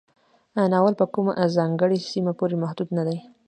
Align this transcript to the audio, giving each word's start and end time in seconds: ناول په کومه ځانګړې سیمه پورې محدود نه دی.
ناول 0.71 0.93
په 1.01 1.05
کومه 1.13 1.31
ځانګړې 1.57 1.97
سیمه 2.11 2.31
پورې 2.39 2.55
محدود 2.63 2.89
نه 2.97 3.03
دی. 3.07 3.17